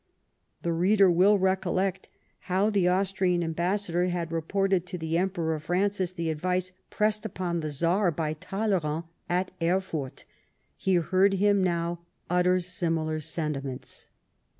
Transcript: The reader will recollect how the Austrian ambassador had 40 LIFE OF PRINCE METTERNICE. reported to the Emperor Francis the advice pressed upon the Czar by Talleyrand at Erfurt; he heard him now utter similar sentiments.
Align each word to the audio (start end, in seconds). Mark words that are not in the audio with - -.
The 0.63 0.73
reader 0.73 1.11
will 1.11 1.37
recollect 1.37 2.09
how 2.49 2.71
the 2.71 2.87
Austrian 2.87 3.43
ambassador 3.43 4.05
had 4.07 4.29
40 4.29 4.33
LIFE 4.33 4.43
OF 4.43 4.47
PRINCE 4.47 4.47
METTERNICE. 4.47 4.47
reported 4.47 4.85
to 4.87 4.97
the 4.97 5.17
Emperor 5.19 5.59
Francis 5.59 6.11
the 6.13 6.29
advice 6.31 6.71
pressed 6.89 7.23
upon 7.23 7.59
the 7.59 7.69
Czar 7.69 8.09
by 8.09 8.33
Talleyrand 8.33 9.03
at 9.29 9.51
Erfurt; 9.61 10.25
he 10.75 10.95
heard 10.95 11.35
him 11.35 11.63
now 11.63 11.99
utter 12.31 12.59
similar 12.59 13.19
sentiments. 13.19 14.07